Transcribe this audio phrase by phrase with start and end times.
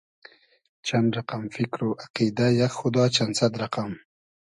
[0.85, 3.93] چئن رئقئم فیکر و اقیدۂ یئگ خودا چئن سئد رئقئم